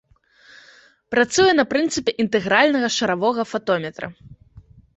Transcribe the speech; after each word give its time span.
Працуе 1.15 1.45
на 1.59 1.65
прынцыпе 1.75 2.11
інтэгральнага 2.25 2.89
шаравога 2.99 3.41
фатометра. 3.53 4.13